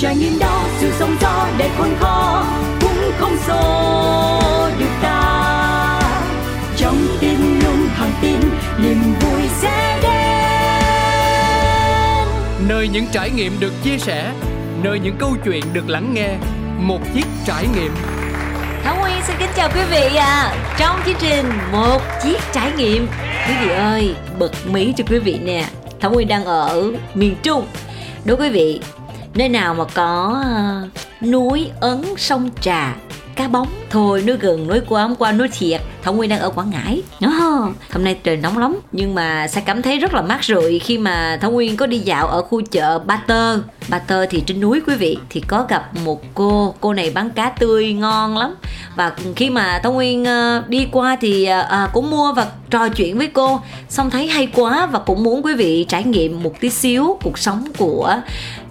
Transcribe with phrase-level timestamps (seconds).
[0.00, 2.44] trải nghiệm đó sự sống gió để khôn khó
[2.80, 3.60] cũng không xô
[4.78, 6.00] được ta.
[6.76, 8.40] Trong tim luôn thẳng tin
[8.82, 10.10] niềm vui sẽ đến.
[12.68, 14.32] Nơi những trải nghiệm được chia sẻ
[14.82, 16.36] nơi những câu chuyện được lắng nghe
[16.78, 17.92] một chiếc trải nghiệm.
[18.84, 23.06] Thảo Nguyên xin kính chào quý vị à Trong chương trình Một Chiếc Trải Nghiệm
[23.48, 25.64] Quý vị ơi, bật mí cho quý vị nè.
[26.00, 27.66] Thảo Nguyên đang ở miền Trung.
[28.24, 28.80] Đối quý vị,
[29.34, 30.42] nơi nào mà có
[30.84, 32.96] uh, núi ấn sông trà
[33.36, 33.68] cá bóng.
[33.90, 37.02] Thôi núi gần núi qua qua núi thiệt thảo nguyên đang ở quảng ngãi.
[37.26, 40.78] Oh, hôm nay trời nóng lắm nhưng mà sẽ cảm thấy rất là mát rượi
[40.78, 43.58] khi mà thảo nguyên có đi dạo ở khu chợ ba tơ.
[43.88, 47.30] Ba tơ thì trên núi quý vị thì có gặp một cô cô này bán
[47.30, 48.54] cá tươi ngon lắm.
[48.96, 51.48] Và khi mà thảo nguyên uh, đi qua thì
[51.84, 53.60] uh, cũng mua và trò chuyện với cô.
[53.88, 57.38] Xong thấy hay quá và cũng muốn quý vị trải nghiệm một tí xíu cuộc
[57.38, 58.20] sống của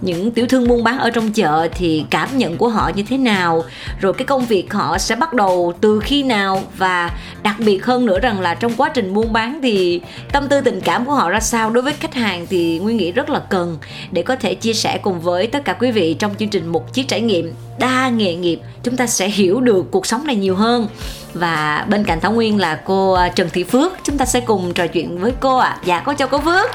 [0.00, 3.18] những tiểu thương buôn bán ở trong chợ thì cảm nhận của họ như thế
[3.18, 3.64] nào.
[4.00, 7.10] Rồi cái công việc họ sẽ bắt đầu từ khi nào và
[7.42, 10.00] đặc biệt hơn nữa rằng là trong quá trình buôn bán thì
[10.32, 13.12] tâm tư tình cảm của họ ra sao đối với khách hàng thì nguyên nghĩ
[13.12, 13.78] rất là cần
[14.10, 16.92] để có thể chia sẻ cùng với tất cả quý vị trong chương trình một
[16.92, 17.52] chiếc trải nghiệm.
[17.78, 20.88] Đa nghề nghiệp chúng ta sẽ hiểu được cuộc sống này nhiều hơn.
[21.34, 23.92] Và bên cạnh Thảo Nguyên là cô à, Trần Thị Phước.
[24.02, 25.68] Chúng ta sẽ cùng trò chuyện với cô ạ.
[25.68, 25.80] À.
[25.84, 26.70] dạ con chào cô Phước.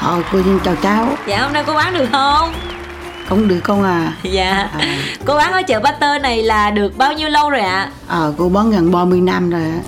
[0.00, 1.16] Ờ, cô xin chào cháu.
[1.26, 2.79] Dạ hôm nay cô bán được không
[3.30, 4.12] Cũng được con à?
[4.22, 4.68] Dạ.
[4.78, 4.98] À.
[5.24, 7.90] cô bán ở chợ Ba Tơ này là được bao nhiêu lâu rồi ạ?
[8.08, 9.78] Ờ, cô bán gần 30 năm rồi á.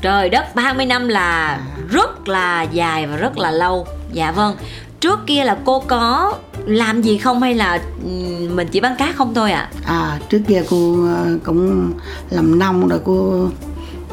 [0.00, 1.58] Trời đất 30 năm là
[1.90, 3.86] rất là dài và rất là lâu.
[4.12, 4.56] Dạ vâng.
[5.00, 6.34] Trước kia là cô có
[6.66, 7.80] làm gì không hay là
[8.50, 9.68] mình chỉ bán cá không thôi ạ?
[9.86, 9.98] À?
[9.98, 11.92] à trước kia cô ờ, cũng
[12.30, 13.46] làm nông rồi cô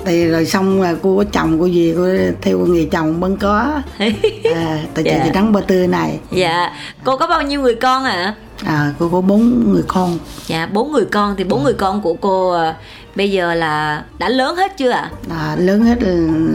[0.06, 2.08] thì rồi xong rồi cô có chồng cô gì cô
[2.42, 3.82] theo nghề chồng vẫn có.
[4.56, 5.22] À, tại dạ.
[5.24, 6.20] thị trấn ba tư này.
[6.32, 6.72] Dạ.
[7.04, 8.12] Cô có bao nhiêu người con ạ?
[8.12, 8.36] à?
[8.66, 11.64] À cô có bốn người con dạ bốn người con thì bốn ừ.
[11.64, 12.76] người con của cô à,
[13.16, 15.36] bây giờ là đã lớn hết chưa ạ à?
[15.36, 15.98] à lớn hết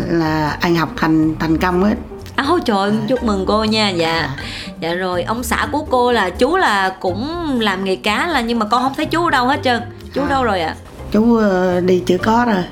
[0.08, 1.94] là anh học thành thành công hết
[2.36, 2.96] À, ôi trời à.
[3.08, 4.36] chúc mừng cô nha dạ à.
[4.80, 7.26] dạ rồi ông xã của cô là chú là cũng
[7.60, 9.82] làm nghề cá là nhưng mà con không thấy chú ở đâu hết trơn
[10.14, 10.28] chú à.
[10.28, 10.76] đâu rồi ạ à?
[11.12, 12.64] chú ờ, đi chữ có rồi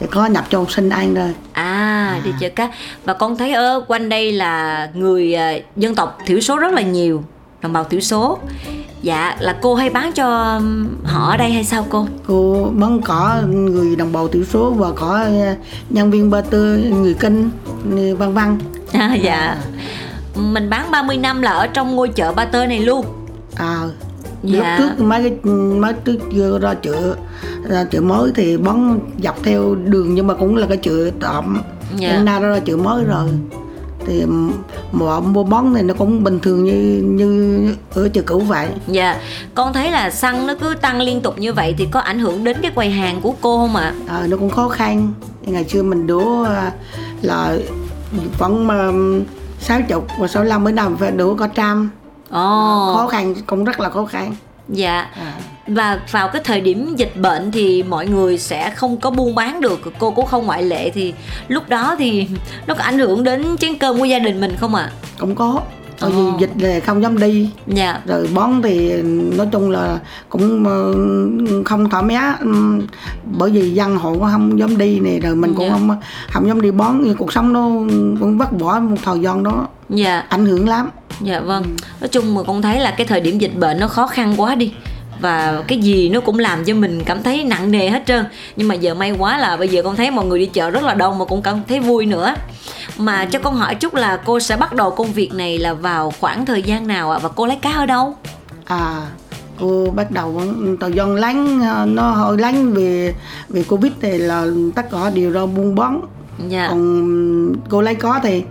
[0.00, 2.68] chữ có nhập cho sinh anh rồi à, à đi chữ cá
[3.04, 6.82] và con thấy ở quanh đây là người ờ, dân tộc thiểu số rất là
[6.82, 7.24] nhiều
[7.62, 8.38] đồng bào thiểu số.
[9.02, 10.60] Dạ là cô hay bán cho
[11.04, 12.06] họ ở đây hay sao cô?
[12.26, 15.54] Cô bán có người đồng bào thiểu số và có ờ,
[15.90, 17.50] nhân viên ba tư người kinh
[18.18, 18.58] vân vân.
[18.92, 19.56] À, dạ.
[20.34, 23.06] Mình bán 30 năm là ở trong ngôi chợ ba tơ này luôn.
[23.56, 23.80] À
[24.42, 24.58] dạ.
[24.58, 27.16] lúc trước mấy cái mấy trước chưa ra chợ
[27.68, 31.62] ra chợ mới thì bón dọc theo đường nhưng mà cũng là cái chợ tạm.
[31.96, 32.22] Dạ.
[32.22, 33.28] nay ra chợ mới rồi
[34.06, 34.26] thì
[34.92, 39.20] mà mua bón này nó cũng bình thường như như ở chợ cũ vậy dạ
[39.54, 42.44] con thấy là xăng nó cứ tăng liên tục như vậy thì có ảnh hưởng
[42.44, 44.16] đến cái quầy hàng của cô không ạ à?
[44.16, 46.46] à, nó cũng khó khăn ngày xưa mình đũa
[47.22, 47.56] là
[48.38, 48.68] vẫn
[49.60, 51.90] sáu chục và sáu mươi mới năm phải đủ có trăm
[52.28, 52.32] oh.
[52.96, 54.34] khó khăn cũng rất là khó khăn
[54.68, 55.32] dạ à.
[55.66, 59.60] Và vào cái thời điểm dịch bệnh thì mọi người sẽ không có buôn bán
[59.60, 59.80] được.
[59.98, 61.14] Cô cũng không ngoại lệ thì
[61.48, 62.28] lúc đó thì
[62.66, 64.82] nó có ảnh hưởng đến chén cơm của gia đình mình không ạ?
[64.82, 64.92] À?
[65.18, 65.60] cũng có.
[66.00, 67.50] Tại vì dịch là không dám đi.
[67.66, 68.00] Dạ.
[68.06, 68.92] rồi bón thì
[69.36, 70.94] nói chung là cũng ờ,
[71.64, 72.18] không thoải mái
[73.38, 75.72] bởi vì dân họ cũng không dám đi này rồi mình cũng dạ.
[75.72, 76.00] không
[76.32, 77.14] không dám đi bón.
[77.18, 77.60] Cuộc sống nó
[78.20, 79.68] cũng vất vả một thời gian đó.
[79.88, 80.24] Dạ.
[80.28, 80.90] ảnh hưởng lắm.
[81.20, 81.64] Dạ vâng.
[82.00, 84.54] Nói chung mà con thấy là cái thời điểm dịch bệnh nó khó khăn quá
[84.54, 84.72] đi
[85.22, 88.24] và cái gì nó cũng làm cho mình cảm thấy nặng nề hết trơn.
[88.56, 90.82] Nhưng mà giờ may quá là bây giờ con thấy mọi người đi chợ rất
[90.82, 92.34] là đông mà cũng cảm thấy vui nữa.
[92.98, 96.12] Mà cho con hỏi chút là cô sẽ bắt đầu công việc này là vào
[96.20, 97.18] khoảng thời gian nào ạ?
[97.18, 98.16] Và cô lấy cá ở đâu?
[98.64, 99.06] À
[99.60, 100.42] cô bắt đầu
[100.80, 101.60] thời gian lánh
[101.94, 103.12] nó hơi lánh vì
[103.48, 106.00] vì covid thì là tất cả đều ra buôn bán.
[106.48, 106.66] Dạ.
[106.68, 108.42] còn cô lấy có thì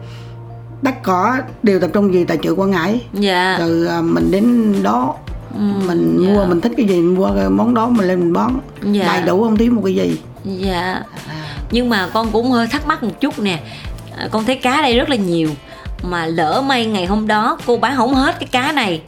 [0.84, 3.02] tất cả đều tập trung gì tại chợ quảng ngãi.
[3.14, 3.58] Dạ.
[3.60, 5.16] rồi à, mình đến đó
[5.54, 6.34] ừ, mình dạ.
[6.34, 8.52] mua mình thích cái gì mình mua cái món đó mình lên mình bón
[8.92, 9.06] dạ.
[9.06, 11.44] đầy đủ không thiếu một cái gì dạ à.
[11.72, 13.60] nhưng mà con cũng hơi thắc mắc một chút nè
[14.18, 15.50] à, con thấy cá đây rất là nhiều
[16.04, 19.02] mà lỡ may ngày hôm đó cô bán không hết cái cá này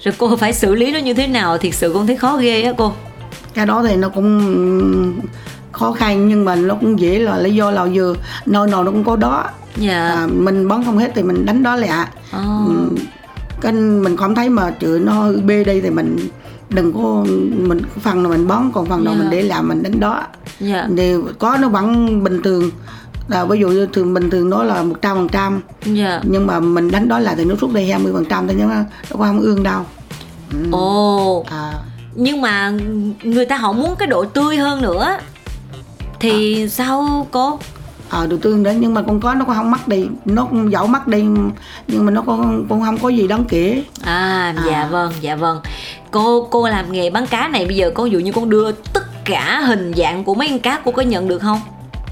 [0.00, 2.62] rồi cô phải xử lý nó như thế nào thiệt sự con thấy khó ghê
[2.62, 2.92] á cô
[3.54, 5.20] cái đó thì nó cũng
[5.72, 8.14] khó khăn nhưng mà nó cũng dễ là lý do là vừa
[8.46, 9.44] nơi nào nó cũng có đó
[9.76, 10.08] dạ.
[10.08, 11.92] à, mình bón không hết thì mình đánh đó lẹ
[12.36, 12.72] oh.
[13.60, 16.16] Cái mình không thấy mà chữ nó bê đây thì mình
[16.70, 17.24] đừng có
[17.56, 19.24] mình phần nào mình bón còn phần nào yeah.
[19.24, 20.22] mình để làm mình đánh đó
[20.60, 20.90] yeah.
[20.96, 22.70] thì có nó vẫn bình thường
[23.28, 26.20] là ví dụ như thường bình thường nó là một trăm phần trăm dạ.
[26.24, 28.56] nhưng mà mình đánh đó là thì nó rút đi hai mươi phần trăm thôi
[28.58, 28.84] nhưng nó
[29.18, 29.82] không ương đâu
[30.52, 30.58] ừ.
[30.72, 31.72] ồ à.
[32.14, 32.72] nhưng mà
[33.22, 35.18] người ta họ muốn cái độ tươi hơn nữa
[36.20, 36.68] thì à.
[36.68, 37.58] sao cô
[38.08, 40.06] ờ đồ tương đấy nhưng mà con có nó cũng không mất đi.
[40.24, 41.22] Nó cũng dẫu mất đi
[41.88, 43.82] nhưng mà nó cũng cũng không có gì đáng kể.
[44.02, 44.64] À, à.
[44.66, 45.60] dạ vâng dạ vâng.
[46.10, 49.24] Cô cô làm nghề bán cá này bây giờ có dụ như con đưa tất
[49.24, 51.60] cả hình dạng của mấy con cá cô có nhận được không?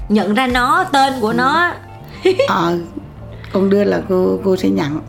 [0.09, 1.33] Nhận ra nó tên của ừ.
[1.33, 1.71] nó.
[2.47, 2.77] Ờ
[3.53, 4.99] con đưa là cô cô sẽ nhận.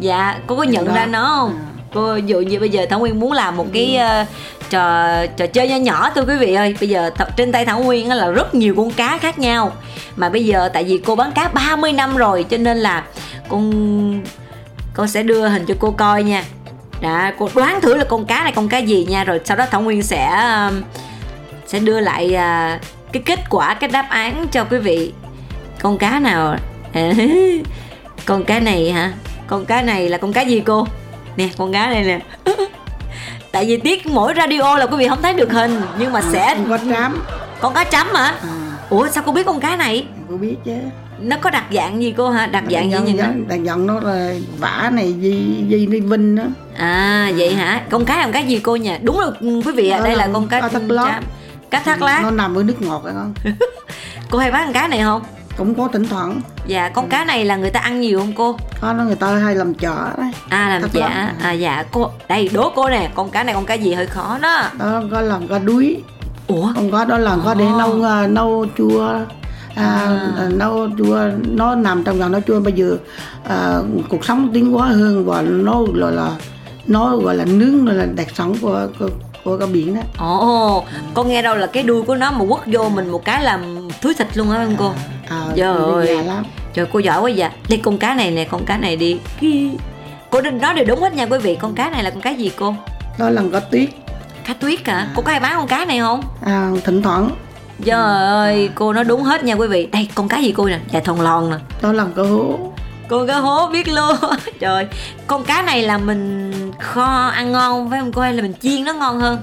[0.00, 0.94] Dạ cô có nhận đó.
[0.94, 1.56] ra nó không?
[1.56, 4.28] À cô dụ như bây giờ thảo nguyên muốn làm một cái uh,
[4.70, 6.74] trò trò chơi nhỏ nhỏ thôi quý vị ơi.
[6.80, 9.72] Bây giờ th- trên tay thảo nguyên là rất nhiều con cá khác nhau.
[10.16, 13.04] Mà bây giờ tại vì cô bán cá 30 năm rồi cho nên là
[13.48, 14.22] con
[14.94, 16.44] con sẽ đưa hình cho cô coi nha.
[17.00, 19.66] Đã cô đoán thử là con cá này con cá gì nha rồi sau đó
[19.70, 20.30] thảo nguyên sẽ
[21.66, 22.80] sẽ đưa lại uh,
[23.12, 25.12] cái kết quả cái đáp án cho quý vị.
[25.80, 26.56] Con cá nào?
[28.24, 29.12] Con cá này hả?
[29.46, 30.86] Con cá này là con cá gì cô?
[31.36, 32.20] Nè con cá này nè.
[33.52, 36.56] Tại vì tiết mỗi radio là quý vị không thấy được hình nhưng mà sẽ
[36.56, 37.22] con cá chấm
[37.60, 38.24] con cá chấm hả?
[38.24, 38.78] À.
[38.90, 40.06] ủa sao cô biết con cá này?
[40.30, 40.72] Cô biết chứ.
[41.20, 42.46] Nó có đặc dạng gì cô hả?
[42.46, 46.42] Đặc dạng gì gì đặc dạng nó là vả này di di đi vinh đó.
[46.76, 47.82] À vậy hả?
[47.90, 48.92] Con cá là con cá gì cô nhỉ?
[49.02, 51.20] Đúng rồi quý vị ạ à, đây là con cá thác lát.
[51.70, 52.20] Cá thác lát.
[52.22, 53.34] Nó nằm với nước ngọt phải không
[54.30, 55.22] cô hay bán con cá này không
[55.56, 56.40] cũng có thỉnh thoảng.
[56.66, 58.56] Dạ con cá này là người ta ăn nhiều không cô?
[58.80, 60.30] Có nó người ta hay làm chợ đấy.
[60.48, 61.08] À làm chợ
[61.42, 64.38] à dạ cô đây đố cô nè con cá này con cá gì hơi khó
[64.42, 64.62] đó.
[64.78, 65.96] Đó có làm cá đuối.
[66.46, 66.72] Ủa?
[66.74, 69.08] Con có đó là có để nấu uh, nấu chua.
[69.74, 70.48] À, à.
[70.50, 71.18] nấu chua
[71.48, 72.96] nó nằm trong gần nấu chua bây giờ.
[73.48, 73.78] À,
[74.08, 76.30] cuộc sống tiến hóa hơn và nó gọi là
[76.86, 79.08] nó gọi là nướng là đặc sản của, của
[79.44, 80.00] của cá biển đó.
[80.18, 80.84] Ồ oh,
[81.14, 83.88] con nghe đâu là cái đuôi của nó mà quất vô mình một cái làm
[84.02, 84.88] thúi thịt luôn á cô.
[84.88, 84.94] À,
[85.56, 86.44] trời lắm.
[86.74, 89.18] Trời cô giỏi quá dạ lấy con cá này nè con cá này đi.
[90.30, 91.56] Cô nói đều đúng hết nha quý vị.
[91.60, 92.74] Con cá này là con cá gì cô?
[93.18, 93.88] Đó là cá tuyết.
[94.46, 94.94] Cá tuyết hả?
[94.94, 95.08] À.
[95.14, 96.22] cô có ai bán con cá này không?
[96.44, 97.30] À thỉnh thoảng.
[97.84, 99.88] Trời ơi, cô nói đúng hết nha quý vị.
[99.92, 100.78] Đây, con cá gì cô nè?
[100.92, 101.56] Dạ thòn lòn nè.
[101.82, 102.58] Đó là cá hố.
[103.08, 104.16] Con cá hố biết luôn.
[104.60, 104.86] Trời,
[105.26, 108.22] con cá này là mình kho ăn ngon phải không cô?
[108.22, 109.38] Hay là mình chiên nó ngon hơn?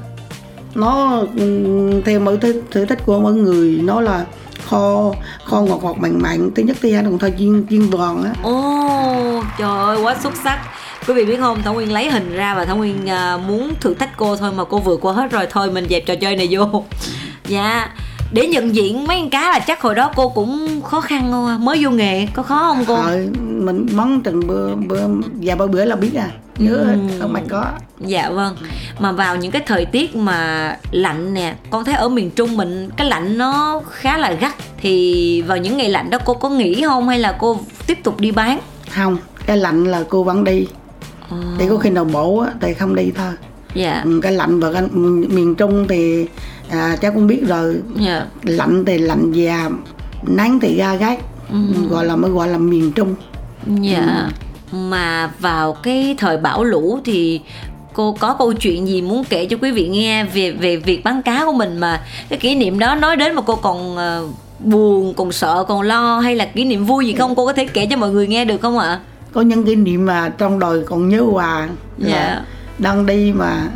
[0.76, 4.26] Nó ừ, theo mỗi thử, thử thích của mỗi người Nó là
[4.72, 5.14] kho
[5.46, 8.32] kho ngọt ngọt mặn mặn thứ nhất tia đồng thời chiên chiên giòn á.
[8.44, 10.60] Ồ trời ơi quá xuất sắc.
[11.08, 13.94] Quý vị biết không thảo nguyên lấy hình ra và thảo nguyên uh, muốn thử
[13.94, 16.48] thách cô thôi mà cô vượt qua hết rồi thôi mình dẹp trò chơi này
[16.52, 16.84] vô.
[17.48, 17.90] Dạ
[18.32, 21.66] để nhận diện mấy con cá là chắc hồi đó cô cũng khó khăn không
[21.66, 22.96] mới vô nghề có khó không cô?
[22.96, 25.02] Ờ, mình món từng bữa bữa
[25.42, 26.30] và ba bữa là biết à.
[26.58, 26.98] Nhớ ừ.
[27.20, 27.66] không mày có.
[28.00, 28.56] Dạ vâng.
[29.00, 32.90] Mà vào những cái thời tiết mà lạnh nè con thấy ở miền trung mình
[32.98, 34.56] cái lạnh nó khá là gắt.
[34.78, 38.20] Thì vào những ngày lạnh đó cô có nghỉ không hay là cô tiếp tục
[38.20, 38.60] đi bán?
[38.90, 40.68] Không cái lạnh là cô vẫn đi.
[41.36, 41.44] Oh.
[41.58, 43.34] để có khi nào bổ á thì không đi thôi.
[43.76, 44.02] Dạ.
[44.06, 44.82] Ừ, cái lạnh và cái
[45.28, 46.28] miền trung thì
[46.72, 48.24] à, cháu cũng biết rồi yeah.
[48.44, 48.54] Dạ.
[48.54, 49.70] lạnh thì lạnh già
[50.28, 51.20] nắng thì ga gắt
[51.52, 51.58] ừ.
[51.90, 53.16] gọi là mới gọi là miền trung
[53.82, 54.30] dạ
[54.72, 54.78] ừ.
[54.78, 57.42] mà vào cái thời bão lũ thì
[57.94, 61.22] cô có câu chuyện gì muốn kể cho quý vị nghe về về việc bán
[61.22, 65.14] cá của mình mà cái kỷ niệm đó nói đến mà cô còn uh, buồn
[65.14, 67.86] còn sợ còn lo hay là kỷ niệm vui gì không cô có thể kể
[67.86, 69.00] cho mọi người nghe được không ạ
[69.34, 72.42] có những kỷ niệm mà trong đời còn nhớ hoài dạ
[72.78, 73.68] đang đi mà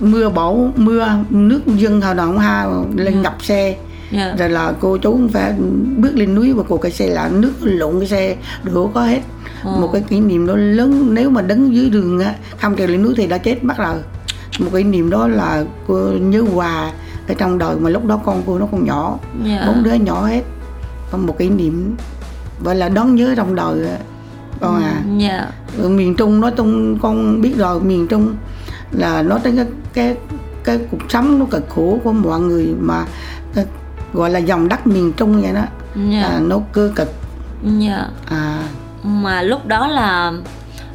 [0.00, 3.20] mưa bão mưa nước dâng hào động ha lên ừ.
[3.20, 3.76] ngập xe yeah.
[4.12, 4.34] Dạ.
[4.38, 5.52] rồi là cô chú phải
[5.96, 9.20] bước lên núi và cô cái xe là nước lộn cái xe đổ có hết
[9.68, 9.80] oh.
[9.80, 13.02] một cái kỷ niệm đó lớn nếu mà đứng dưới đường á không trèo lên
[13.02, 13.96] núi thì đã chết mất rồi
[14.58, 16.92] một kỷ niệm đó là cô nhớ quà
[17.28, 19.60] ở trong đời mà lúc đó con cô nó còn nhỏ yeah.
[19.60, 19.66] Dạ.
[19.66, 20.42] bốn đứa nhỏ hết
[21.10, 21.96] có một kỷ niệm
[22.60, 23.88] vậy là đón nhớ trong đời
[24.60, 25.48] con à yeah.
[25.90, 28.34] Miền trung nói chung con biết rồi miền trung
[28.92, 30.16] là nó đến cái cái
[30.64, 33.04] cái cuộc sống nó cực khổ của mọi người mà
[34.12, 35.60] gọi là dòng đất miền trung vậy đó
[35.94, 36.12] yeah.
[36.12, 36.22] Dạ.
[36.22, 37.08] à, nó cơ cực
[37.64, 37.80] yeah.
[37.80, 38.06] Dạ.
[38.26, 38.62] à
[39.02, 40.32] mà lúc đó là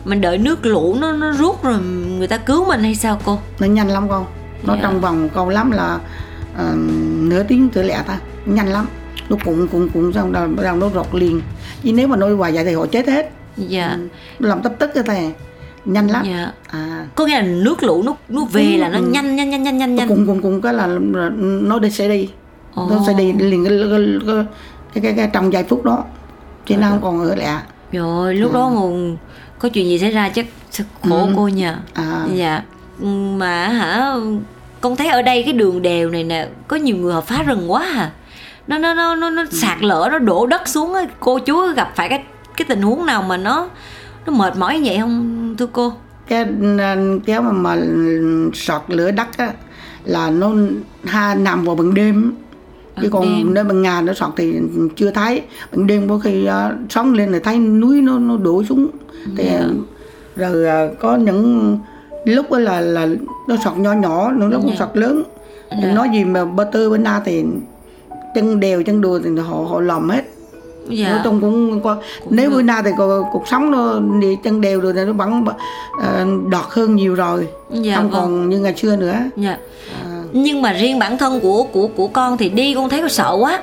[0.06, 1.80] mình đợi nước lũ nó nó rút rồi
[2.18, 4.26] người ta cứu mình hay sao cô nó nhanh lắm con
[4.64, 4.84] nó yeah.
[4.84, 6.00] trong vòng câu lắm là
[6.54, 6.78] uh,
[7.22, 8.88] nửa tiếng tới lẹ ta nhanh lắm
[9.30, 11.42] nó cũng cũng cũng xong rồi bắt đầu nó rọt liền
[11.84, 14.00] chứ nếu mà nuôi hoài vậy thì họ chết hết dạ yeah.
[14.40, 15.34] ừ, làm tấp tức cái này
[15.86, 16.52] nhanh lắm dạ.
[16.68, 19.06] à có nghĩa là nước lũ nó nó về ừ, là nó ừ.
[19.12, 20.88] nhanh nhanh nhanh nhanh nhanh nhanh cùng cùng cùng cái là
[21.62, 22.30] nó đi sẽ đi
[22.82, 22.92] oh.
[22.92, 24.46] nó sẽ đi liền cái cái cái,
[24.94, 26.04] cái, cái, cái trong giây phút đó
[26.66, 28.56] chứ nó không còn ở lại rồi lúc ừ.
[28.56, 28.82] đó mà
[29.60, 30.46] có chuyện gì xảy ra chắc
[31.02, 31.34] khổ ừ.
[31.36, 32.26] cô nhờ à.
[32.34, 32.64] dạ
[33.38, 34.16] mà hả
[34.82, 37.72] con thấy ở đây cái đường đèo này nè có nhiều người họ phá rừng
[37.72, 38.12] quá à
[38.68, 39.48] nó nó nó nó, nó ừ.
[39.52, 42.24] sạt lở nó đổ đất xuống á cô chú gặp phải cái
[42.58, 43.70] cái tình huống nào mà nó
[44.26, 45.94] nó mệt mỏi vậy không thưa cô
[46.28, 46.46] cái
[47.26, 47.78] kéo mà mà
[48.54, 49.54] sọt lửa đất á
[50.04, 50.52] là nó
[51.04, 52.34] ha nằm vào ban đêm
[53.02, 54.54] chứ còn nếu bằng ngày nó sọt thì
[54.96, 58.64] chưa thấy ban đêm có khi uh, sống lên là thấy núi nó nó đổ
[58.64, 58.88] xuống
[59.38, 59.64] thì yeah.
[60.36, 60.50] Dạ.
[60.50, 61.78] rồi uh, có những
[62.26, 63.08] lúc đó là là
[63.48, 64.80] nó sọt nhỏ nhỏ nó lúc yeah.
[64.80, 64.86] Dạ.
[64.86, 65.24] sọt lớn
[65.70, 65.84] yeah.
[65.84, 65.94] Dạ.
[65.94, 67.44] nói gì mà bơ tư bên na thì
[68.36, 70.24] chân đèo chân đùa thì họ họ lòm hết
[70.90, 71.10] dạ.
[71.10, 71.98] nói chung cũng, cũng
[72.30, 72.92] nếu bữa nay thì
[73.32, 77.48] cuộc sống nó đi chân đều rồi thì nó vẫn uh, đọt hơn nhiều rồi
[77.70, 78.22] dạ, không vâng.
[78.22, 79.58] còn như ngày xưa nữa dạ.
[80.04, 80.24] à.
[80.32, 83.38] nhưng mà riêng bản thân của của của con thì đi con thấy có sợ
[83.40, 83.60] quá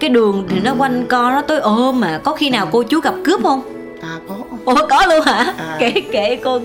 [0.00, 0.60] cái đường thì ừ.
[0.64, 2.68] nó quanh con nó tối ôm mà có khi nào ừ.
[2.72, 3.62] cô chú gặp cướp không
[4.00, 4.34] à có
[4.64, 5.76] ủa có luôn hả à.
[5.78, 6.60] kể kể cô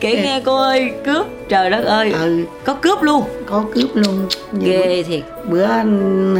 [0.00, 2.44] kể nghe cô ơi cướp trời đất ơi ừ.
[2.64, 4.28] có cướp luôn có cướp luôn
[4.60, 5.66] ghê thiệt bữa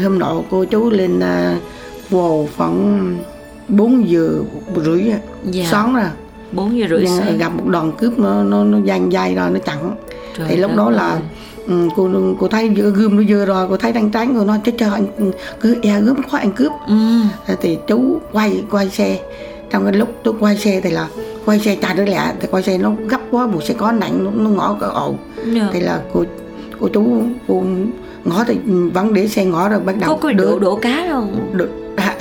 [0.03, 1.63] hôm nọ cô chú lên uh,
[2.11, 3.17] vào khoảng
[3.69, 4.39] 4 giờ
[4.85, 5.13] rưỡi
[5.45, 5.65] dạ.
[5.71, 6.11] sáng ra
[6.53, 9.59] 4 giờ rưỡi sáng gặp một đoàn cướp nó nó nó dang dai rồi nó
[9.59, 9.95] chặn
[10.39, 11.21] Trời thì lúc đó là
[11.67, 14.73] ừ, cô cô thấy gươm nó dơ rồi cô thấy đang tránh cô nói chết
[14.79, 16.95] chờ anh cứ e gươm quá anh cướp ừ.
[17.61, 19.19] thì chú quay quay xe
[19.71, 21.09] trong cái lúc tôi quay xe thì là
[21.45, 24.25] quay xe chạy được lẹ thì quay xe nó gấp quá buộc xe có nặng
[24.25, 25.57] nó, nó ngõ cái ổ yeah.
[25.57, 25.69] Dạ.
[25.73, 26.25] thì là cô
[26.81, 27.63] cô chú cô
[28.25, 28.59] ngõ thì
[28.93, 31.71] vẫn để xe ngõ rồi bắt đầu có, có đổ đổ cá đâu được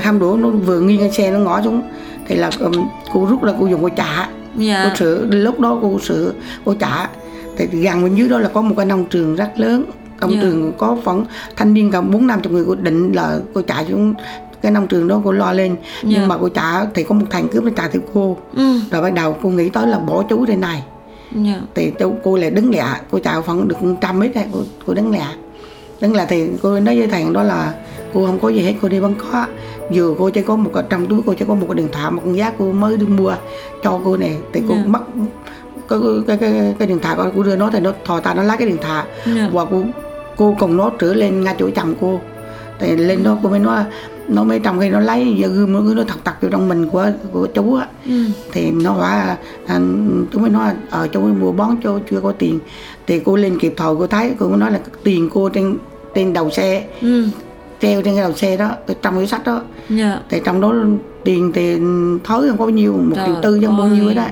[0.07, 1.81] ham đổ nó vừa nghiêng cái xe nó ngõ xuống
[2.27, 4.29] thì là um, cô rút là cô dùng cô trả yeah.
[4.57, 4.89] Dạ.
[4.89, 6.33] cô sửa lúc đó cô sửa
[6.65, 7.09] cô trả
[7.57, 9.85] thì gần bên dưới đó là có một cái nông trường rất lớn
[10.19, 10.43] công yeah.
[10.43, 10.49] Dạ.
[10.49, 13.83] trường có khoảng thanh niên cả bốn năm chục người cô định là cô trả
[13.83, 14.13] xuống
[14.61, 16.03] cái nông trường đó cô lo lên yeah.
[16.03, 16.27] nhưng dạ.
[16.27, 18.79] mà cô trả thì có một thằng cướp nó trả theo cô ừ.
[18.91, 20.83] rồi bắt đầu cô nghĩ tới là bỏ chú trên này
[21.45, 21.61] yeah.
[21.75, 21.91] thì
[22.23, 25.25] cô lại đứng lẹ cô trả khoảng được trăm mét cô, cô đứng lẹ
[26.01, 27.73] đứng là thì cô nói với thằng đó là
[28.13, 29.45] cô không có gì hết cô đi bán có
[29.93, 32.11] vừa cô chỉ có một cái trong túi cô chỉ có một cái điện thoại
[32.11, 33.35] một con giá cô mới đi mua
[33.83, 34.85] cho cô này thì cô yeah.
[34.85, 34.91] Dạ.
[34.91, 35.01] mất
[35.89, 38.43] cái cái cái, cái điện thoại của cô đưa nó thì nó thò tay nó
[38.43, 39.37] lấy cái điện thoại yeah.
[39.37, 39.49] Dạ.
[39.53, 39.83] và cô
[40.37, 42.19] cô cùng nó trở lên ngay chỗ chồng cô
[42.79, 43.83] thì lên đó cô mới nói
[44.27, 46.89] nó mới trong khi nó lấy giờ gươm nó nó thật tặc vô trong mình
[46.89, 48.25] của của chú á ừ.
[48.51, 49.11] thì nó hỏi
[49.65, 49.79] à,
[50.31, 52.59] chú mới nói ở ờ, chú mới mua bón cho chưa có tiền
[53.07, 55.77] thì cô lên kịp thời cô thấy cô mới nói là tiền cô trên
[56.15, 57.27] trên đầu xe ừ
[57.81, 59.63] treo trên cái đầu xe đó trong cái sách đó yeah.
[59.89, 60.19] Dạ.
[60.29, 60.73] thì trong đó
[61.23, 61.77] tiền thì
[62.23, 64.23] thối không có bao nhiêu một Trời triệu tư chứ bao nhiêu đó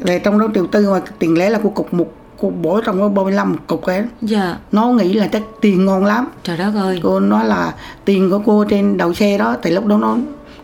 [0.00, 2.98] rồi trong đó triệu tư mà tiền lẻ là cô cục một cô bỏ trong
[2.98, 4.56] cái 35 một cục ấy dạ.
[4.72, 7.74] nó nghĩ là chắc tiền ngon lắm trời đất ơi cô nói là
[8.04, 10.16] tiền của cô trên đầu xe đó thì lúc đó nó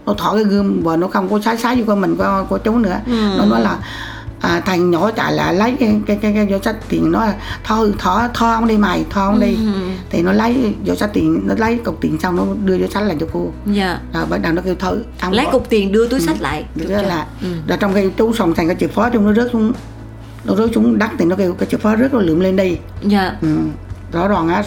[0.06, 2.58] nó thỏ cái gươm và nó không có sái sái vô con mình của, của
[2.58, 3.12] chú nữa ừ.
[3.38, 3.78] nó nói là
[4.44, 7.26] à, thằng nhỏ trả lại lấy cái cái cái, cái, cái sách tiền nó
[7.64, 9.54] thôi thỏ thò không đi mày thò không đi.
[9.54, 9.72] Ừ.
[10.10, 13.02] thì nó lấy vô sách tiền nó lấy cục tiền xong nó đưa vô sách
[13.02, 13.52] lại cho cô.
[13.72, 13.98] Dạ.
[14.14, 14.98] Rồi bắt đầu nó kêu thôi
[15.30, 16.42] lấy cục tiền đưa túi sách ừ.
[16.42, 17.48] lại được là ừ.
[17.68, 19.72] rồi trong khi chú sòng thành cái chìa khóa trong nó rớt xuống
[20.44, 22.76] nó rớt xuống đất thì nó kêu cái chìa khóa rớt nó lượm lên đi.
[23.02, 23.36] Dạ.
[23.42, 23.56] Ừ
[24.14, 24.62] rõ ràng á.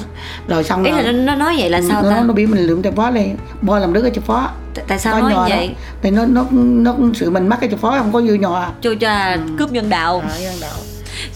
[0.47, 2.21] Rồi xong ý rồi, là nó nói vậy là sao nó, ta?
[2.21, 4.49] nó bị mình lượm chìa khóa lên bo làm đứa cái chìa khóa
[4.87, 5.75] tại sao nói vậy?
[6.01, 8.71] thì nó nó nó sự mình mắc cái chìa khóa không có dư nhỏ à.
[8.81, 9.39] Cho cho ừ.
[9.59, 10.23] cướp nhân đạo.
[10.29, 10.77] À, nhân đạo.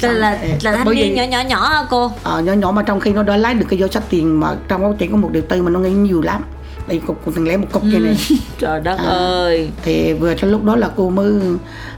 [0.01, 2.11] Là là, là thanh niên nhỏ nhỏ nhỏ hả cô?
[2.23, 4.55] Ờ nhỏ nhỏ mà trong khi nó đã lấy được cái vô sách tiền mà
[4.67, 6.43] trong đó chỉ có một điều tư mà nó nghĩ nhiều lắm.
[6.87, 8.17] Đây cục thằng lẽ một cục kia này.
[8.29, 8.35] Ừ.
[8.59, 9.69] trời đất à, ơi.
[9.83, 11.33] thì vừa trong lúc đó là cô mới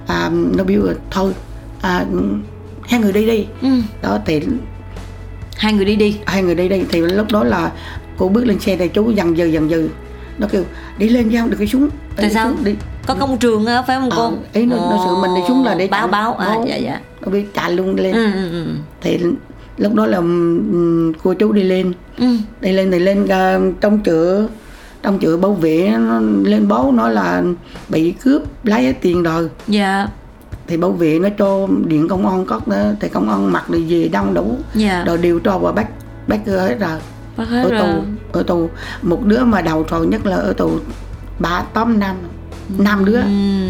[0.07, 1.33] à, nó biểu thôi
[1.81, 2.05] à,
[2.87, 3.45] hai người đi đi.
[3.61, 3.69] Ừ.
[4.01, 4.41] đó thì
[5.57, 6.17] hai người đi đi.
[6.25, 7.71] Hai người đi đi thì lúc đó là
[8.17, 9.89] cô bước lên xe thì chú dần dừ dần dừ.
[10.37, 10.63] Nó kêu
[10.97, 12.49] đi lên nhau được cái súng tại sao?
[12.49, 12.75] xuống, đi.
[13.07, 14.25] Có công trường phải không cô?
[14.25, 16.33] À, ý nó, nó sự mình đi xuống là để báo báo.
[16.33, 16.99] À dạ dạ.
[17.21, 18.13] nó biết chạy luôn lên.
[18.13, 18.65] Ừ, ừ, ừ.
[19.01, 19.19] thì
[19.77, 20.21] lúc đó là
[21.23, 21.93] cô chú đi lên.
[22.17, 22.25] Ừ.
[22.61, 24.47] đi lên thì lên uh, trong chợ
[25.03, 27.43] trong chợ bảo vệ nó lên báo nói là
[27.89, 29.49] bị cướp lấy tiền rồi.
[29.67, 30.07] Dạ
[30.67, 33.83] thì bảo vệ nó cho điện công an cất đó thì công an mặc đi
[33.87, 34.57] về đông đủ.
[34.73, 35.03] Dạ.
[35.07, 35.87] rồi điều tra và bắt
[36.27, 36.99] bắt hết rồi.
[37.37, 37.79] Bắt hết ở rồi.
[37.79, 38.69] tù ở tù.
[39.01, 40.71] Một đứa mà đầu trò nhất là ở tù
[41.39, 42.15] ba tám năm.
[42.77, 43.21] Năm đứa.
[43.21, 43.27] Ừ.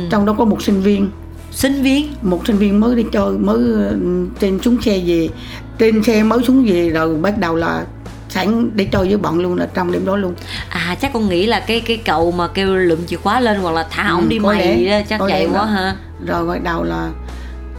[0.10, 1.10] trong đó có một sinh viên.
[1.52, 2.08] Sinh viên?
[2.22, 5.30] Một sinh viên mới đi chơi mới ừ, trên xuống xe về.
[5.78, 7.86] Trên xe mới xuống về rồi bắt đầu là
[8.30, 10.34] sẵn để chơi với bọn luôn là trong đêm đó luôn.
[10.70, 13.72] À chắc con nghĩ là cái cái cậu mà kêu lượm chìa khóa lên hoặc
[13.72, 17.10] là thả ừ, ổng đi mày đó chắc vậy quá ha rồi bắt đầu là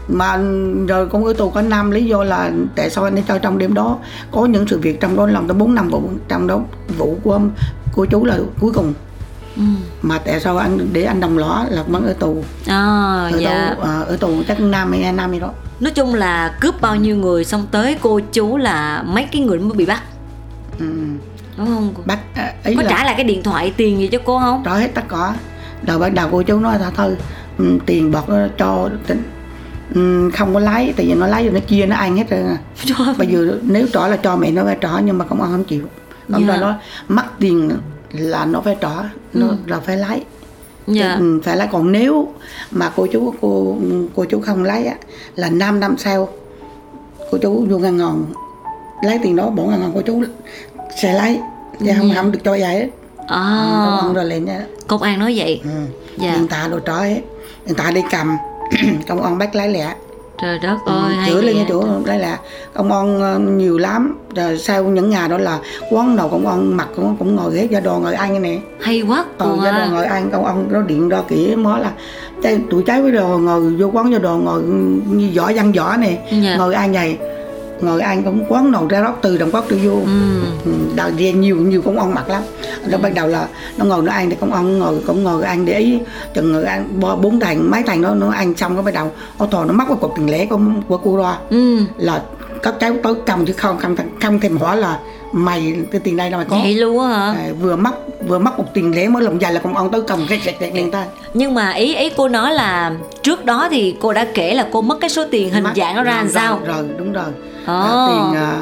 [0.07, 0.37] mà
[0.87, 3.57] rồi cũng ở tù có năm lý do là tại sao anh ấy chơi trong
[3.57, 3.97] đêm đó?
[4.31, 6.59] Có những sự việc trong đó làm tới bốn năm vụ trong đó
[6.97, 7.39] vụ của
[7.93, 8.93] của chú là cuối cùng.
[9.55, 9.61] Ừ.
[10.01, 12.77] mà tại sao anh để anh đồng lõa là vẫn ở tù à,
[13.33, 13.73] ở dạ.
[13.75, 15.49] tù à, ở tù chắc năm hay năm gì đó.
[15.79, 19.59] Nói chung là cướp bao nhiêu người xong tới cô chú là mấy cái người
[19.59, 20.03] mới bị bắt.
[20.79, 20.85] Ừ.
[21.57, 22.89] đúng không bắt à, ý có là...
[22.89, 24.63] trả lại cái điện thoại tiền gì cho cô không?
[24.65, 25.33] Trả hết tất cả.
[25.87, 27.17] Rồi bắt đầu cô chú nói là thôi
[27.85, 28.23] tiền bọt
[28.57, 28.89] cho
[29.93, 32.39] ừ, không có lái tại vì nó lái rồi nó chia nó ăn hết rồi
[32.39, 32.57] à.
[33.17, 35.63] bây giờ nếu trỏ là cho mẹ nó phải trỏ nhưng mà công an không
[35.63, 35.85] chịu
[36.31, 36.61] ông yeah.
[36.61, 36.67] Dạ.
[36.67, 36.75] nó
[37.07, 37.71] mất tiền
[38.11, 39.55] là nó phải trỏ nó ừ.
[39.67, 40.23] là phải lái
[40.87, 41.15] dạ.
[41.19, 42.33] Ừ, phải là còn nếu
[42.71, 43.77] mà cô chú cô
[44.15, 44.95] cô chú không lấy á
[45.35, 46.29] là 5 năm sau
[47.31, 48.25] cô chú vô ngân hàng
[49.03, 50.23] lấy tiền đó bỏ ngân hàng cô chú
[51.01, 51.39] sẽ lấy
[51.79, 52.15] chứ không dạ.
[52.15, 52.89] không được cho vậy
[53.27, 53.71] à.
[53.85, 55.69] công an rồi lên nha công an nói vậy ừ.
[56.17, 56.31] dạ.
[56.31, 57.21] hiện tại đồ trói hết
[57.65, 58.37] hiện tại đi cầm.
[59.07, 59.95] Công an bắt lấy lẹ
[60.41, 62.39] trời đất ừ, ơi chữa lên cái chỗ đây là
[62.73, 64.17] công an ờ, nhiều lắm.
[64.35, 67.67] Rồi sau những ngày đó là quán nào công an mặc cũng cũng ngồi ghế
[67.71, 68.57] gia đoàn ngồi ăn nè.
[68.81, 70.29] Hay quá ờ, gia đoàn ngồi ăn.
[70.31, 71.91] Công an nó điện ra kỹ mới là
[72.69, 74.61] tụi cháu với đồ ngồi vô quán gia đoàn ngồi
[75.17, 76.17] như võ văn võ nè.
[76.43, 76.55] Dạ.
[76.57, 77.17] ngồi ăn vậy
[77.81, 79.91] ngồi ăn cũng quán nồi ra rót từ đồng quát tự vô.
[79.91, 80.41] Ừ.
[80.65, 82.41] ừ đào về nhiều nhiều công ông mặc lắm.
[82.89, 85.65] Rồi bắt đầu là nó ngồi nó ăn thì công ông ngồi cũng ngồi ăn
[85.65, 85.99] để ý
[86.33, 86.99] chừng người ăn.
[87.21, 89.87] Bốn thằng mấy thằng nó nó ăn xong nó bắt đầu ô thò nó móc
[89.87, 91.77] cái cục tiền lẻ của của cô ra ừ.
[91.97, 92.21] là
[92.63, 94.99] các cháu tới cầm chứ không không không thèm hỏi là
[95.31, 96.59] mày cái tiền đây là mày có.
[96.63, 97.25] Vậy luôn á hả?
[97.25, 97.91] À, vừa mất
[98.27, 100.59] vừa mất một tiền lẻ mới lòng dài là công ông tới cầm cái kẹt
[100.59, 102.91] kẹt lên tay nhưng mà ý ý cô nói là
[103.23, 105.95] trước đó thì cô đã kể là cô mất cái số tiền hình mất, dạng
[105.95, 106.59] nó ra làm sao?
[106.65, 107.25] rồi đúng rồi.
[107.65, 108.61] À, tiền à,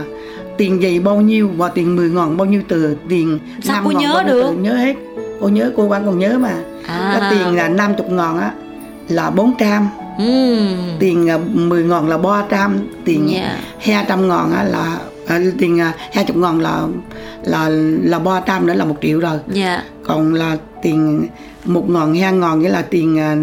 [0.58, 4.24] tiền gì bao nhiêu và tiền 10 ngàn bao nhiêu từ tiền sao cô nhớ
[4.28, 4.96] được từ, nhớ hết
[5.42, 6.54] cô nhớ cô bạn còn nhớ mà
[6.88, 7.18] à.
[7.20, 8.52] cái tiền là 50 ngàn á
[9.08, 10.58] là 400 ừ.
[11.00, 13.58] tiền 10 ngàn là 300 tiền yeah.
[13.80, 16.82] 200 ngàn á là à, tiền à, 20 ngàn là
[17.44, 17.70] là
[18.04, 19.84] là 300 nữa là một triệu rồi yeah.
[20.04, 21.28] còn là tiền
[21.66, 23.36] một ngàn hai ngàn nghĩa là tiền à,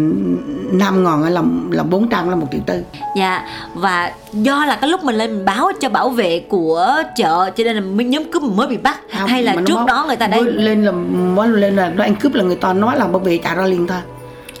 [0.71, 2.83] năm ngàn là là bốn trăm là một triệu tư
[3.17, 7.49] dạ và do là cái lúc mình lên mình báo cho bảo vệ của chợ
[7.55, 10.15] cho nên là mới nhóm cướp mới bị bắt không, hay là trước đó người
[10.15, 10.91] ta đã lên là
[11.35, 13.65] mới lên là nó ăn cướp là người ta nói là bảo vệ trả ra
[13.65, 13.97] liền thôi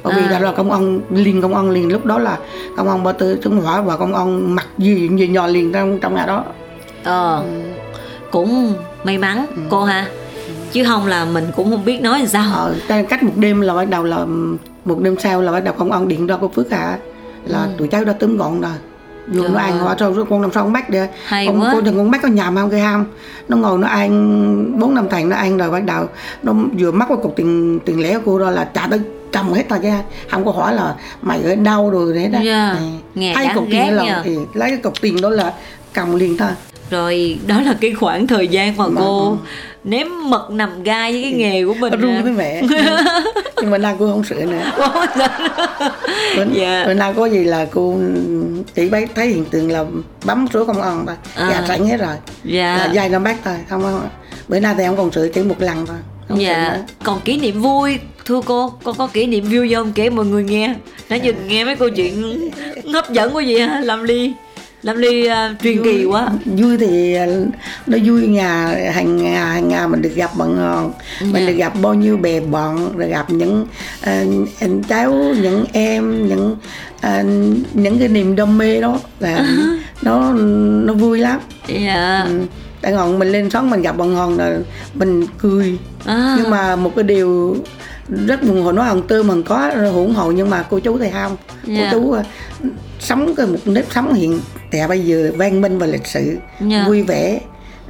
[0.03, 0.39] bởi vì à.
[0.39, 2.37] là công an liền công an liền lúc đó là
[2.77, 5.99] công an ba tư xuống hỏa và công an mặc gì gì nhỏ liền trong
[5.99, 6.43] trong nhà đó
[7.03, 7.43] ờ ừ.
[8.31, 9.61] cũng may mắn ừ.
[9.69, 10.05] cô ha
[10.71, 12.71] chứ không là mình cũng không biết nói làm sao.
[12.87, 14.25] Ờ, cách một đêm là bắt đầu là
[14.85, 16.97] một đêm sau là bắt đầu công an điện ra cô phước hạ
[17.45, 17.69] là ừ.
[17.77, 18.71] tụi cháu đã túm gọn rồi.
[19.27, 21.75] Vừa nó ăn hóa rồi con làm sao con bắt được Hay con quá.
[21.85, 23.05] đừng con bắt con nhà không cái ham
[23.49, 26.05] nó ngồi nó ăn bốn năm thằng nó ăn rồi bắt đầu
[26.43, 28.99] nó vừa mắc cái cục tiền tiền lẻ của cô đó là trả tới
[29.31, 29.89] trồng hết rồi chứ.
[30.29, 32.77] Không có hỏi là mày ở đâu rồi đấy đó yeah.
[33.15, 35.53] Nghe thấy cục tiền là thì lấy cái cục tiền đó là
[35.93, 36.49] cầm liền thôi
[36.91, 39.37] rồi đó là cái khoảng thời gian mà, mà cô
[39.83, 42.61] nếm mật nằm gai với cái nghề của mình run với mẹ.
[43.61, 44.71] Nhưng mà nay cô không sửa nữa.
[46.37, 46.83] Bữa, dạ.
[46.87, 47.95] bữa nay có gì là cô
[48.75, 49.85] chỉ bấy thấy hiện tượng là
[50.25, 51.15] bấm số công an thôi.
[51.35, 51.49] À.
[51.51, 52.15] dạ sẵn hết rồi.
[52.43, 52.77] Dạ.
[52.77, 54.09] là dây nó bắt thôi không
[54.47, 55.97] bữa nay thì không còn sửa chỉ một lần thôi.
[56.27, 56.77] Không dạ.
[57.03, 59.91] còn kỷ niệm vui thưa cô con có kỷ niệm vui không?
[59.95, 60.75] Kể mọi người nghe.
[61.09, 62.49] Nãy giờ nghe mấy câu chuyện
[62.93, 64.33] hấp dẫn quá gì hả làm ly
[64.81, 67.25] Lâm Ly uh, truyền kỳ quá Vui thì à,
[67.87, 71.33] nó vui nhà hàng ngày hàng ngày mình được gặp bạn ngon yeah.
[71.33, 71.47] Mình dạ.
[71.51, 73.67] được gặp bao nhiêu bè bọn Rồi gặp những
[74.01, 76.57] uh, anh cháu, những em, những
[76.97, 77.25] uh,
[77.73, 79.77] những cái niềm đam mê đó là uh-huh.
[80.01, 80.33] nó
[80.85, 82.27] nó vui lắm Dạ yeah.
[82.27, 82.41] ừ.
[82.81, 84.57] Tại ngọn mình lên sóng mình gặp bạn ngon là
[84.93, 86.35] mình cười à.
[86.37, 87.57] Nhưng mà một cái điều
[88.27, 91.09] rất buồn hồi nói hồng tư mình có hủng hộ nhưng mà cô chú thì
[91.13, 91.93] không yeah.
[91.93, 92.23] cô dạ.
[92.23, 92.29] chú
[92.99, 94.39] sống cái một nếp sống hiện
[94.71, 96.41] tại bây giờ văn minh và lịch sự yeah.
[96.59, 96.83] Dạ.
[96.87, 97.39] vui vẻ.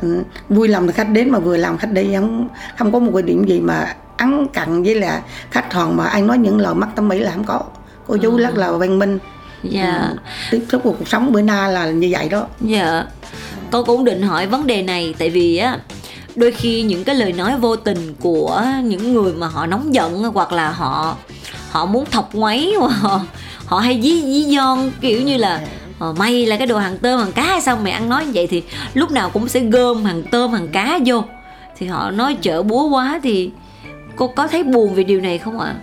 [0.02, 2.16] Ừ, vui lòng khách đến mà vừa làm khách đi.
[2.16, 6.06] Không không có một cái điểm gì mà ắn cặn với là khách hòn mà
[6.06, 7.62] anh nói những lời mắt tâm mỹ là không có.
[8.08, 8.44] Cô chú ừ.
[8.44, 9.20] rất là văn minh.
[9.64, 10.10] Dạ.
[10.10, 10.18] Ừ,
[10.52, 12.48] tiếp xúc cuộc sống bữa nay là như vậy đó.
[12.62, 13.06] Dạ.
[13.72, 15.78] Con cũng định hỏi vấn đề này tại vì á
[16.36, 20.24] đôi khi những cái lời nói vô tình của những người mà họ nóng giận
[20.24, 21.16] hoặc là họ
[21.70, 23.22] họ muốn thọc ngoáy họ,
[23.66, 25.62] họ hay dí dí don kiểu như là
[26.02, 28.32] ờ, may là cái đồ hàng tôm hàng cá hay sao mày ăn nói như
[28.34, 31.24] vậy thì lúc nào cũng sẽ gom hàng tôm hàng cá vô.
[31.78, 33.52] Thì họ nói chợ búa quá thì
[34.16, 35.76] cô có thấy buồn vì điều này không ạ?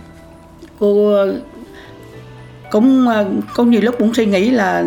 [0.79, 1.15] Cô
[2.71, 3.07] cũng
[3.53, 4.83] có nhiều lúc cũng suy nghĩ là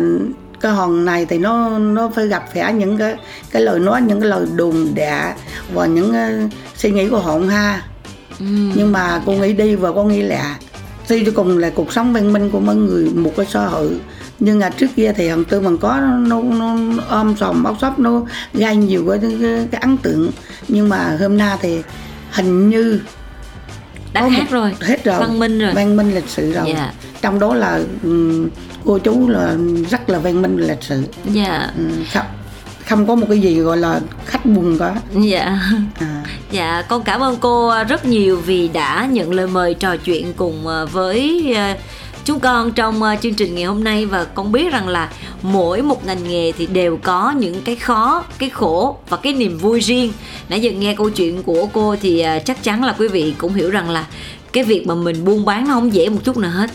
[0.61, 3.15] cái hòn này thì nó nó phải gặp phải những cái
[3.51, 5.35] cái lời nói những cái lời đùn đạ
[5.73, 7.81] và những uh, suy nghĩ của họ ha.
[8.39, 8.45] Ừ.
[8.75, 10.57] nhưng mà cô nghĩ đi và cô nghĩ là
[11.05, 13.99] suy cho cùng là cuộc sống văn minh của mọi người một cái xã hội
[14.45, 16.75] nhưng mà trước kia thì hằng tư bằng có nó, nó
[17.09, 18.21] ôm sòm ốc sóc nó
[18.53, 20.31] gây nhiều cái, cái, cái ấn tượng.
[20.67, 21.81] Nhưng mà hôm nay thì
[22.31, 22.99] hình như
[24.13, 25.19] đã khác rồi hết rồi.
[25.19, 25.73] văn minh rồi.
[25.73, 26.65] Văn minh lịch sự rồi.
[26.65, 26.77] Yeah.
[26.77, 26.93] Dạ.
[27.21, 28.49] trong đó là um,
[28.85, 29.55] cô chú là
[29.89, 31.69] rất là văn minh lịch sự dạ.
[31.77, 32.25] Um, không,
[32.87, 34.95] không có một cái gì gọi là khách buồn cả.
[35.13, 35.59] Dạ.
[35.99, 36.23] À.
[36.51, 40.67] dạ con cảm ơn cô rất nhiều vì đã nhận lời mời trò chuyện cùng
[40.67, 41.79] ờ, với uh,
[42.25, 45.09] chúng con trong uh, chương trình ngày hôm nay và con biết rằng là
[45.41, 49.57] mỗi một ngành nghề thì đều có những cái khó cái khổ và cái niềm
[49.57, 50.13] vui riêng.
[50.49, 53.53] Nãy giờ nghe câu chuyện của cô thì uh, chắc chắn là quý vị cũng
[53.53, 54.07] hiểu rằng là
[54.51, 56.69] cái việc mà mình buôn bán nó không dễ một chút nào hết.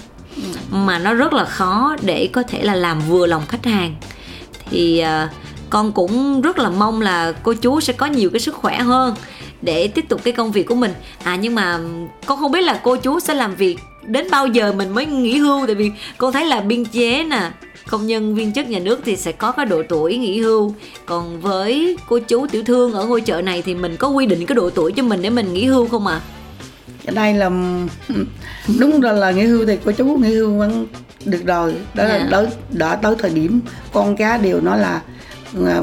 [0.71, 3.95] Mà nó rất là khó để có thể là làm vừa lòng khách hàng.
[4.71, 5.31] Thì uh,
[5.71, 9.15] con cũng rất là mong là cô chú sẽ có nhiều cái sức khỏe hơn
[9.63, 10.95] để tiếp tục cái công việc của mình.
[11.23, 11.79] À nhưng mà
[12.27, 15.39] con không biết là cô chú sẽ làm việc đến bao giờ mình mới nghỉ
[15.39, 17.51] hưu tại vì con thấy là biên chế nè
[17.91, 20.75] công nhân viên chức nhà nước thì sẽ có cái độ tuổi nghỉ hưu
[21.07, 24.47] còn với cô chú tiểu thương ở ngôi chợ này thì mình có quy định
[24.47, 26.21] cái độ tuổi cho mình để mình nghỉ hưu không à
[27.05, 27.51] cái đây là
[28.79, 30.87] đúng rồi là nghỉ hưu thì cô chú nghỉ hưu vẫn
[31.25, 32.21] được rồi đó yeah.
[32.21, 32.29] là dạ.
[32.31, 33.61] tới đã tới thời điểm
[33.93, 35.03] con cá đều nói là à,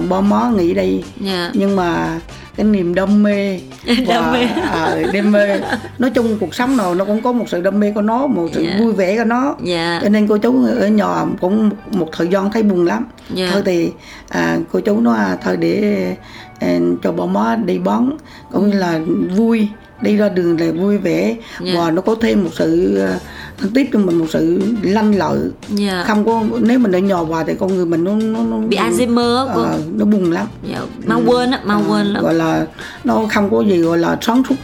[0.09, 1.37] bo mó nghỉ đây yeah.
[1.37, 1.51] Dạ.
[1.53, 2.19] nhưng mà
[2.55, 3.59] cái niềm đam mê
[4.07, 5.59] đam mê à, đam mê
[5.97, 8.47] nói chung cuộc sống nào nó cũng có một sự đam mê của nó một
[8.53, 8.73] sự yeah.
[8.73, 8.83] Dạ.
[8.83, 10.03] vui vẻ của nó yeah.
[10.03, 13.05] cho nên cô chú ở nhà cũng một thời gian thấy buồn lắm
[13.37, 13.49] yeah.
[13.53, 13.91] thôi thì
[14.29, 16.15] à, cô chú nói à, thôi để
[16.59, 18.09] à, cho bà má đi bón
[18.51, 18.99] cũng như là
[19.35, 19.67] vui
[20.01, 21.77] đi ra đường là vui vẻ yeah.
[21.77, 23.01] và nó có thêm một sự
[23.65, 25.39] uh, tiếp cho mình một sự lanh lợi
[25.79, 26.07] yeah.
[26.07, 28.77] không có nếu mình ở nhỏ vào thì con người mình nó nó, nó bị
[28.77, 30.83] Alzheimer uh, nó buồn lắm yeah.
[31.05, 31.25] mau ừ.
[31.25, 32.67] quên á mau uh, quên lắm gọi là
[33.03, 34.55] nó không có gì gọi là sáng suốt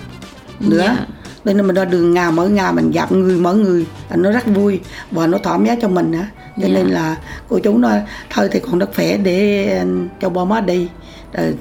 [0.60, 1.08] nữa yeah
[1.46, 4.80] nên mình ra đường ngà mỗi ngày mình gặp người mỗi người nó rất vui
[5.12, 6.26] và nó thoải mái cho mình nữa
[6.58, 6.74] cho yeah.
[6.74, 7.16] nên là
[7.50, 9.84] cô chú nói thôi thì còn rất khỏe để
[10.22, 10.88] cho ba má đi
[11.34, 11.56] rồi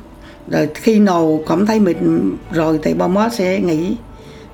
[0.49, 1.97] rồi khi nào cảm thấy mệt
[2.53, 3.97] rồi thì ba má sẽ nghỉ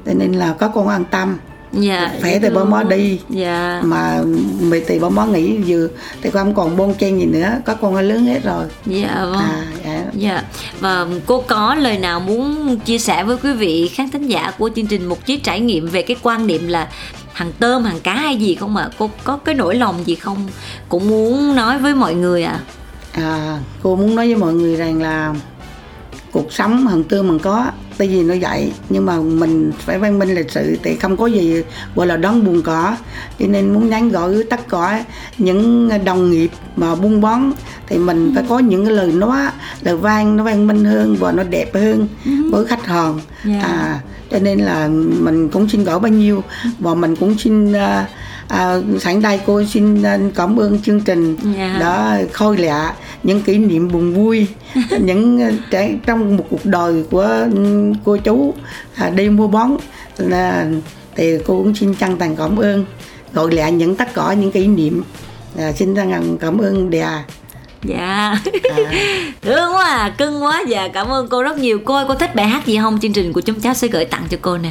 [0.06, 1.38] cho nên là có con an tâm
[1.80, 2.10] dạ.
[2.20, 3.20] Khỏe thì ba má đi.
[3.28, 3.80] Dạ.
[3.84, 4.22] Mà
[4.60, 5.88] mệt thì ba má nghỉ vừa
[6.22, 8.64] thì không còn bon chen gì nữa có con lớn hết rồi.
[8.86, 9.38] Dạ vâng.
[9.38, 10.04] À, dạ.
[10.14, 10.42] dạ.
[10.80, 14.70] Và cô có lời nào muốn chia sẻ với quý vị khán thính giả của
[14.76, 16.88] chương trình một chiếc trải nghiệm về cái quan niệm là
[17.32, 18.88] hàng tôm hàng cá hay gì không ạ?
[18.90, 18.94] À?
[18.98, 20.48] cô có cái nỗi lòng gì không?
[20.88, 22.60] Cũng muốn nói với mọi người à
[23.12, 25.34] à cô muốn nói với mọi người rằng là
[26.36, 27.66] cuộc sống hằng tư mình có
[27.98, 31.26] tại vì nó vậy nhưng mà mình phải văn minh lịch sự thì không có
[31.26, 31.62] gì
[31.94, 32.96] gọi là đón buồn cỏ
[33.38, 35.04] cho nên muốn nhắn gọi tất cả
[35.38, 37.52] những đồng nghiệp mà buôn bán
[37.88, 39.46] thì mình phải có những cái lời nói
[39.82, 42.30] lời vang nó văn minh hơn và nó đẹp hơn ừ.
[42.50, 43.62] với khách hàng yeah.
[43.62, 43.68] Dạ.
[43.68, 44.88] à cho nên là
[45.20, 46.42] mình cũng xin gửi bao nhiêu
[46.78, 47.76] và mình cũng xin uh,
[48.48, 50.02] à, sẵn đây cô xin
[50.34, 51.36] cảm ơn chương trình.
[51.56, 51.56] Yeah.
[51.56, 51.78] Dạ.
[51.80, 54.46] đã khôi lạ những kỷ niệm buồn vui
[55.00, 57.46] những trẻ trong một cuộc đời của
[58.04, 58.54] cô chú
[58.94, 59.76] à, đi mua bón
[60.18, 60.66] là
[61.16, 62.84] thì cô cũng xin chân thành cảm ơn
[63.32, 65.02] gọi lại những tất cả những kỷ niệm.
[65.58, 67.08] À, xin chân cảm ơn đè.
[67.84, 67.96] Dạ.
[67.96, 68.40] À.
[69.42, 71.78] thương quá à cưng quá dạ cảm ơn cô rất nhiều.
[71.84, 72.98] Cô ơi cô thích bài hát gì không?
[73.00, 74.70] Chương trình của chúng cháu sẽ gửi tặng cho cô nè.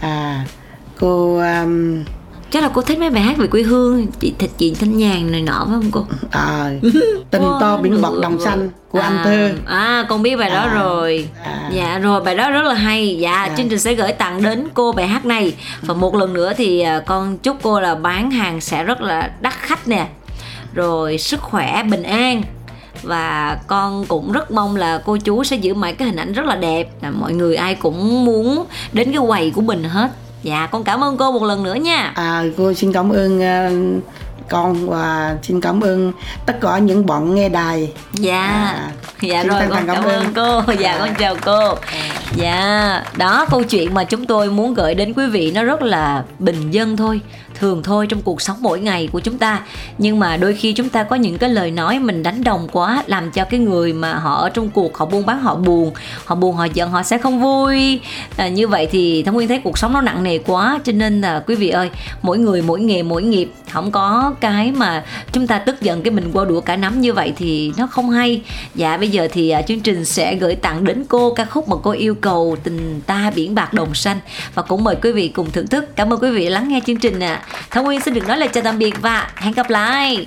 [0.00, 0.44] À
[1.00, 2.04] cô um,
[2.50, 5.32] chắc là cô thích mấy bài hát về quê hương chị thịt chị thanh nhàn
[5.32, 6.06] này nọ phải không cô?
[6.30, 6.70] À
[7.30, 10.60] tình to biển bọt đồng xanh của à, anh thơ à con biết bài đó
[10.60, 11.28] à, rồi.
[11.44, 11.70] à.
[11.72, 13.16] dạ rồi bài đó rất là hay.
[13.20, 13.50] Dạ à.
[13.56, 15.54] chương trình sẽ gửi tặng đến cô bài hát này.
[15.82, 19.30] Và một lần nữa thì à, con chúc cô là bán hàng sẽ rất là
[19.40, 20.08] đắt khách nè.
[20.74, 22.42] Rồi sức khỏe bình an.
[23.02, 26.46] Và con cũng rất mong là cô chú sẽ giữ mãi cái hình ảnh rất
[26.46, 26.88] là đẹp.
[27.02, 30.10] Là mọi người ai cũng muốn đến cái quầy của mình hết
[30.46, 32.12] dạ con cảm ơn cô một lần nữa nha.
[32.14, 34.02] À cô xin cảm ơn uh,
[34.48, 36.12] con và xin cảm ơn
[36.46, 37.92] tất cả những bọn nghe đài.
[38.12, 38.42] Dạ.
[38.42, 40.32] À, dạ rồi con cảm, cảm ơn.
[40.34, 40.62] cô.
[40.78, 40.98] Dạ à.
[40.98, 41.68] con chào cô.
[41.74, 45.82] À dạ đó câu chuyện mà chúng tôi muốn gửi đến quý vị nó rất
[45.82, 47.20] là bình dân thôi
[47.58, 49.60] thường thôi trong cuộc sống mỗi ngày của chúng ta.
[49.98, 53.02] Nhưng mà đôi khi chúng ta có những cái lời nói mình đánh đồng quá
[53.06, 55.92] làm cho cái người mà họ ở trong cuộc họ buôn bán họ buồn
[56.24, 58.00] họ buồn họ giận họ sẽ không vui.
[58.36, 61.20] À, như vậy thì thông nguyên thấy cuộc sống nó nặng nề quá cho nên
[61.20, 61.90] là quý vị ơi
[62.22, 66.10] mỗi người mỗi nghề mỗi nghiệp không có cái mà chúng ta tức giận cái
[66.10, 68.42] mình qua đũa cả nắm như vậy thì nó không hay.
[68.74, 71.76] Dạ bây giờ thì à, chương trình sẽ gửi tặng đến cô ca khúc mà
[71.82, 74.18] cô yêu cầu tình ta biển bạc đồng xanh.
[74.54, 75.96] Và cũng mời quý vị cùng thưởng thức.
[75.96, 77.34] Cảm ơn quý vị lắng nghe chương trình ạ.
[77.34, 77.46] À.
[77.70, 80.26] Thông Nguyên xin được nói lời chào tạm biệt và hẹn gặp lại.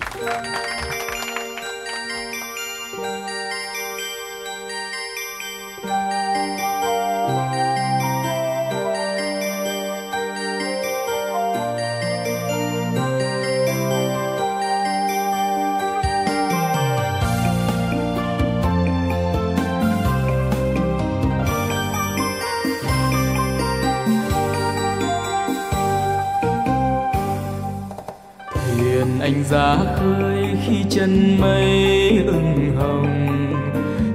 [29.50, 33.38] Ra khơi khi chân mây ửng hồng,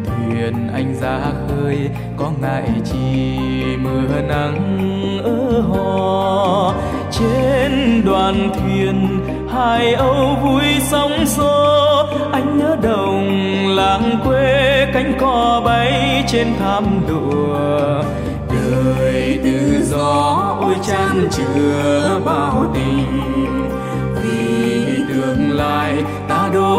[0.06, 3.38] thuyền anh ra khơi có ngại chi
[3.82, 6.74] mưa nắng ở hò.
[7.12, 9.20] Trên đoàn thuyền
[9.52, 16.84] hai âu vui sóng gió anh nhớ đồng làng quê cánh cò bay trên thảm
[17.08, 18.02] đùa
[18.50, 22.83] đời tự do ôi chan chứa bao tình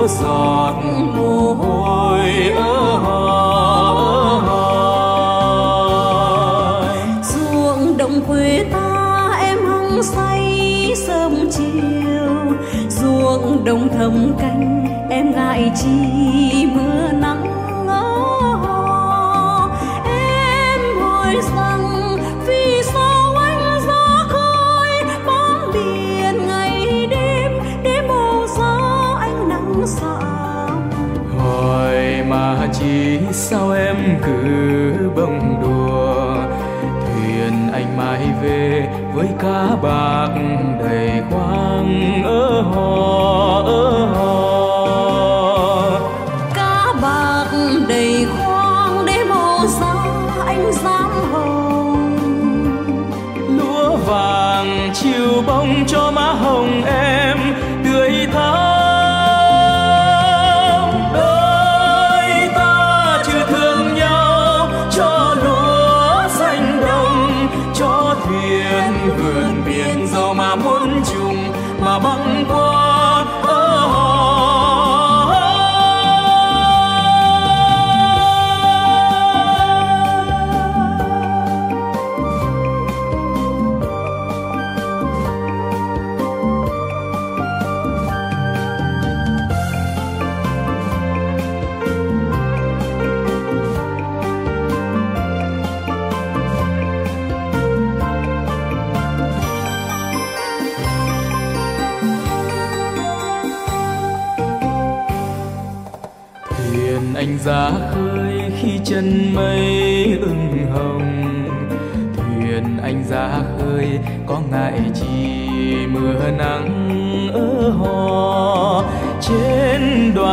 [0.07, 0.94] giọt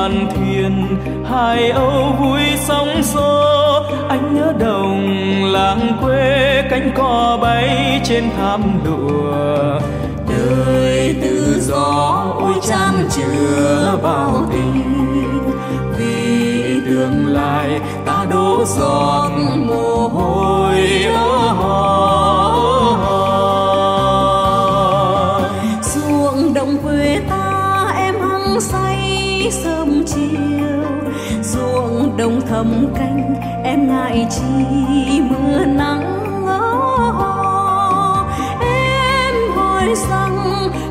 [0.03, 0.87] đoàn thuyền
[1.31, 8.63] hai âu vui sóng gió anh nhớ đồng làng quê cánh cò bay trên thảm
[8.85, 9.81] lụa.
[10.29, 14.83] Đời tự do ôi chan chứa bao tình.
[15.99, 22.22] Vì tương lai ta đổ giọt mồ hôi ơ hò.
[32.63, 36.23] Cầm canh em ngại chi mưa nắng
[38.61, 40.39] em hỏi rằng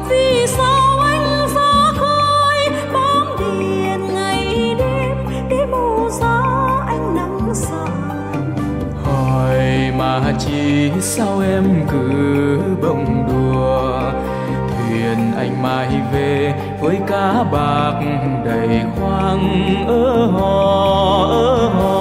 [0.09, 5.17] vì sao anh xa khơi bám biển ngày đêm
[5.49, 6.43] để màu gió
[6.87, 8.53] anh nắng sạm
[9.03, 14.11] hỏi mà chi sao em cứ bông đùa,
[14.67, 16.50] thuyền anh mãi về
[16.81, 17.93] với cá bạc
[18.45, 22.00] đầy khoang ơ hò ơ hò.